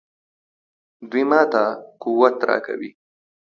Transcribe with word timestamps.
دوی 1.09 1.23
ماته 1.29 1.63
قوت 2.01 2.37
راکوي. 2.47 2.91